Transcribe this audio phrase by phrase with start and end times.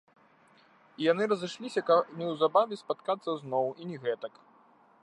[1.01, 4.33] І яны разышліся, каб неўзабаве спаткацца зноў, і не гэтак.